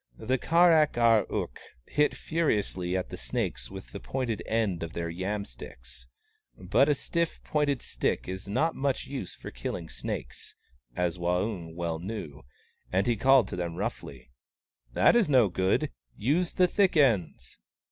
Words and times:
The 0.17 0.39
Kar 0.39 0.73
ak 0.73 0.97
ar 0.97 1.31
ook 1.31 1.59
hit 1.87 2.17
furiously 2.17 2.97
at 2.97 3.09
the 3.11 3.17
snakes 3.17 3.69
with 3.69 3.91
the 3.91 3.99
pointed 3.99 4.41
end 4.47 4.81
of 4.81 4.93
their 4.93 5.11
yam 5.11 5.45
sticks. 5.45 6.07
But 6.57 6.89
a 6.89 6.95
stiff, 6.95 7.39
pointed 7.43 7.83
stick 7.83 8.27
is 8.27 8.47
not 8.47 8.73
much 8.73 9.05
use 9.05 9.35
for 9.35 9.51
killing 9.51 9.89
snakes, 9.89 10.55
as 10.95 11.19
Waung 11.19 11.75
well 11.75 11.99
knew, 11.99 12.41
and 12.91 13.05
he 13.05 13.15
called 13.15 13.47
to 13.49 13.55
them 13.55 13.75
roughly:" 13.75 14.31
That 14.95 15.15
is 15.15 15.29
no 15.29 15.49
good— 15.49 15.91
use 16.15 16.53
the 16.55 16.67
thick 16.67 16.97
ends 16.97 17.59